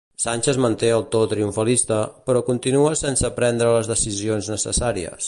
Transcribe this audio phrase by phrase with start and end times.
[0.21, 1.99] Sánchez manté el to triomfalista,
[2.31, 5.17] però continua sense prendre les decisions necessàries.